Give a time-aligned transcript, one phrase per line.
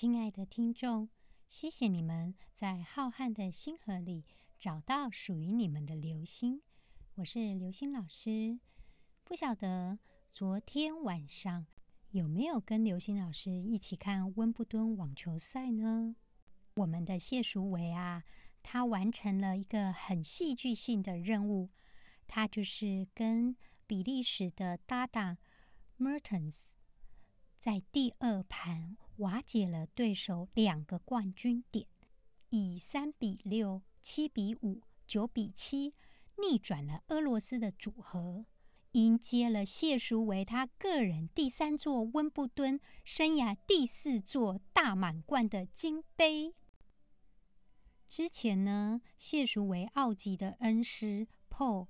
[0.00, 1.08] 亲爱的听众，
[1.48, 4.24] 谢谢你们在浩瀚的星河里
[4.56, 6.62] 找到属于你们的流星。
[7.16, 8.60] 我是流星老师。
[9.24, 9.98] 不晓得
[10.32, 11.66] 昨天晚上
[12.12, 16.14] 有没有跟流星老师一起看温布顿网球赛呢？
[16.74, 18.22] 我们的谢淑薇啊，
[18.62, 21.70] 她完成了一个很戏剧性的任务，
[22.28, 25.38] 她就是跟比利时的搭档
[25.98, 26.74] Mertens
[27.58, 28.96] 在第二盘。
[29.18, 31.86] 瓦解了对手两个冠军点，
[32.50, 35.94] 以三比六、七比五、九比七
[36.36, 38.46] 逆转了俄罗斯的组合，
[38.92, 46.54] 迎接了谢淑薇他个人第三座温布顿生涯第四座大满贯的金杯。
[48.08, 51.88] 之前呢，谢淑薇奥吉的恩师 Paul，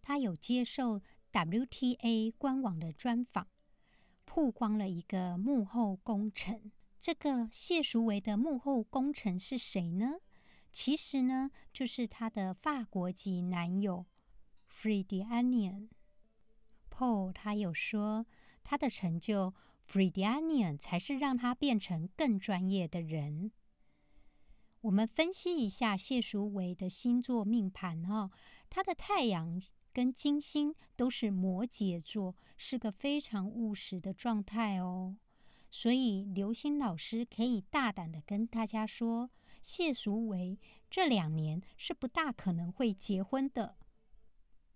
[0.00, 1.02] 他有接受
[1.32, 3.48] WTA 官网的专访。
[4.28, 6.70] 曝光了一个幕后功臣。
[7.00, 10.16] 这个谢淑薇的幕后功臣是谁呢？
[10.70, 14.04] 其实呢，就是她的法国籍男友
[14.66, 15.88] f r e d i a n i a n
[16.90, 18.26] Paul 他有说，
[18.62, 19.54] 他的成就
[19.86, 23.50] f r e d i a n i a n 才是让他变成更专业的人。
[24.82, 28.30] 我们分析一下谢淑薇的星座命盘哦，
[28.68, 29.60] 他的太阳。
[29.90, 35.16] 跟金星都是摩羯座，是个非常务实的状态哦。
[35.70, 40.56] 所以刘星老师可以大胆的跟大家说，谢淑薇
[40.88, 43.76] 这两年是不大可能会结婚的。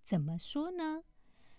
[0.02, 1.04] 怎么说呢？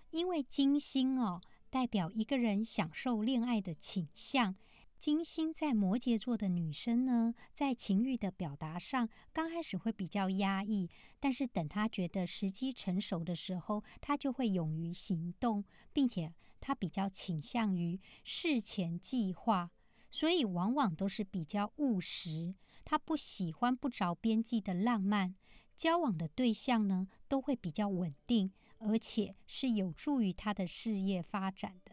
[0.10, 4.56] 因为金星哦，代表一个人享受恋爱的倾向。
[5.04, 19.72] 金星在摩羯座的女生呢，在情欲的表达上，刚开始会比较压抑，但是等她觉得时机成熟的时候，她就会勇于行动，并且她比较倾向于事前计划，
[20.10, 22.56] 所以往往都是比较务实。
[22.86, 25.36] 她不喜欢不着边际的浪漫，
[25.76, 31.93] 交往的对象呢，都会比较稳定，而且是有助于她的事业发展的。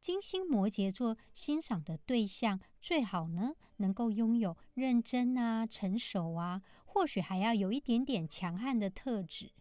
[0.00, 9.52] 金星摩羯座欣赏的对象最好呢，能够拥有认真啊、成熟啊，或许还要有一点点强悍的特质。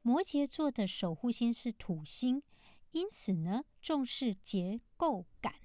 [0.00, 2.42] 摩羯座的守护星是土星，
[2.92, 5.56] 因此呢，重视结构感，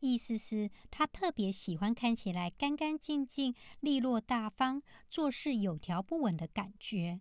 [0.00, 7.20] 意思是他特别喜欢看起来干干净净、利落大方、做事有条不紊的感觉。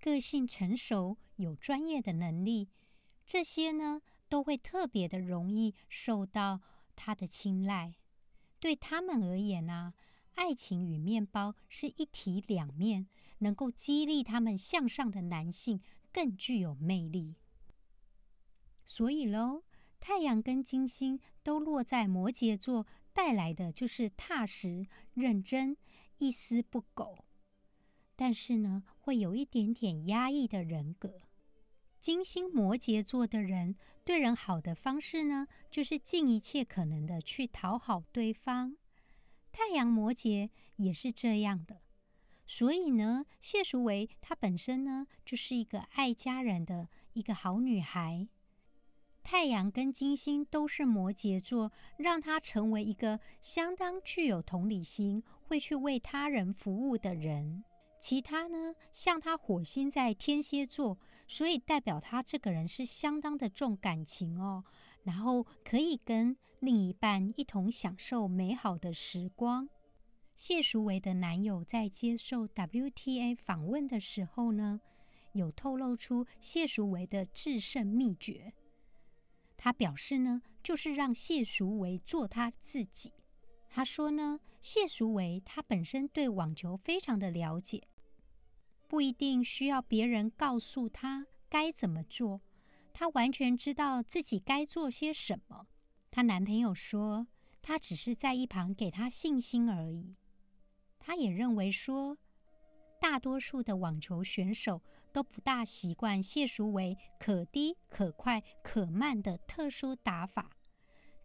[0.00, 2.70] 个性成熟，有专业的能力，
[3.24, 4.02] 这些呢。
[4.30, 6.62] 都会特别的容易受到
[6.96, 7.96] 他的青睐。
[8.58, 9.92] 对他们而言呢，
[10.34, 13.08] 爱情与面包是一体两面，
[13.38, 15.80] 能够激励他们向上的男性
[16.12, 17.36] 更具有魅力。
[18.84, 19.64] 所以喽，
[19.98, 25.76] 太阳跟金星都落在摩羯座，带来的就是踏实、认真、
[26.18, 27.24] 一丝不苟。
[28.14, 31.22] 但是呢，会有一点点压抑的人格。
[32.00, 38.78] 金星摩羯座的人对人好的方式呢，就是尽一切可能的去讨好对方。
[39.52, 41.82] 太阳摩羯也是这样的，
[42.46, 48.26] 所以呢，谢淑薇她本身呢，就是一个爱家人的一个好女孩。
[49.22, 57.62] 太阳跟金星都是摩羯座，让她成为一个相当具有同理心、会去为他人服务的人。
[58.00, 60.98] 其他呢，像他火星在天蝎座。
[61.28, 64.64] 所以代表他这个人是相当的重感情哦，
[65.04, 69.68] 然后可以跟另一半一同享受美好的时光。
[70.34, 74.80] 谢淑薇的男友在接受 WTA 访问的时候呢，
[75.34, 78.52] 有透露出谢淑薇的制胜秘诀。
[79.56, 83.12] 他表示呢，就是让谢淑薇做他自己。
[83.72, 87.86] 他说呢，谢淑薇她本身对网球非常的了解。
[88.88, 92.40] 不一定需要别人告诉他该怎么做，
[92.92, 95.68] 她完全知道自己该做些什么。
[96.10, 97.28] 她男朋友说，
[97.62, 100.16] 他只是在一旁给她信心而已。
[100.98, 102.18] 他也认为说，
[103.00, 110.50] 大多数的网球选手都不大习惯谢淑薇可低可快可慢的特殊打法。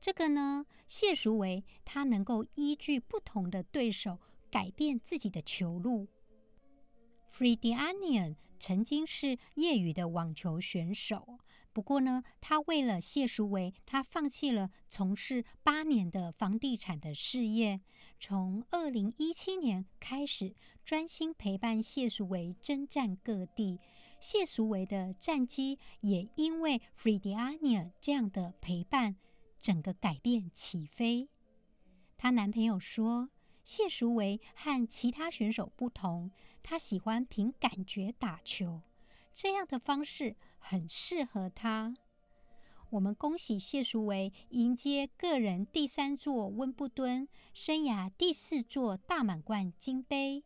[0.05, 4.19] 这个呢，谢淑薇她能够依据不同的对手
[4.51, 6.07] 改变自己的球路。
[7.31, 11.39] f r e d i a n i a n 曾经是业余的网球选手，
[11.73, 17.81] 不过呢，他为了谢淑薇，他放弃了从事八年的房地产的事业，
[18.19, 20.53] 从二零一七年开始
[20.83, 23.79] 专心陪伴谢淑薇征战各地。
[24.19, 29.15] 谢淑薇的战绩也因为 f r e d i a n i a n 这样的陪伴，
[29.65, 31.27] 整个改变起飞。
[32.15, 33.31] 她男朋友说，
[33.63, 36.29] 谢淑薇和其他选手不同，
[36.61, 38.83] 她喜欢凭感觉打球，
[39.33, 41.95] 这样的方式很适合她。
[42.91, 50.43] 我们恭喜谢淑薇迎接个人第三座温布敦，生涯第四座大满贯金杯。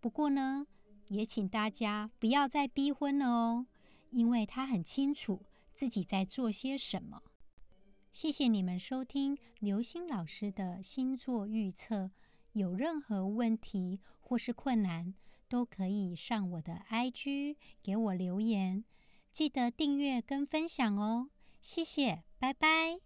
[0.00, 0.66] 不过呢，
[1.08, 3.66] 也请大家不要再逼婚了哦，
[4.12, 5.42] 因为她很清楚
[5.74, 7.22] 自己在做些什么。
[8.16, 12.12] 谢谢你们收听刘星老师的星座预测。
[12.52, 15.12] 有任何问题或是困难，
[15.50, 18.86] 都可以上我的 IG 给我留言。
[19.30, 21.28] 记得订阅跟分享哦。
[21.60, 23.05] 谢谢，拜拜。